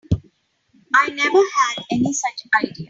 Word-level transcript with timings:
I 0.95 1.09
never 1.09 1.37
had 1.37 1.85
any 1.91 2.11
such 2.11 2.47
idea. 2.63 2.73